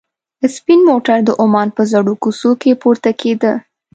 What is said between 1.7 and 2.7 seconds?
په زړو کوڅو